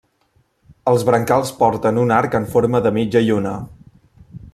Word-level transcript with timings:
Els 0.91 1.03
brancals 1.09 1.51
porten 1.59 2.01
un 2.05 2.13
arc 2.15 2.37
en 2.39 2.47
forma 2.55 2.81
de 2.87 2.93
mitja 2.97 3.23
lluna. 3.27 3.53